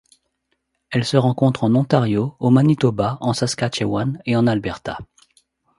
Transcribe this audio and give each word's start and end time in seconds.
Elle 0.89 1.05
se 1.05 1.15
rencontre 1.15 1.63
en 1.63 1.75
Ontario, 1.75 2.35
au 2.39 2.49
Manitoba, 2.49 3.19
en 3.21 3.33
Saskatchewan 3.33 4.17
et 4.25 4.35
en 4.35 4.47
Alberta. 4.47 4.97